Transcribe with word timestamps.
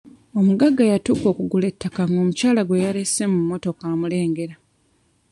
Omugagga 0.39 0.83
yatuuka 0.91 1.27
okugula 1.33 1.65
ettaka 1.71 2.01
nga 2.07 2.17
omukyala 2.23 2.61
gwe 2.67 2.83
yalese 2.85 3.23
mu 3.31 3.37
mmotoka 3.41 3.83
amulengera. 3.93 4.55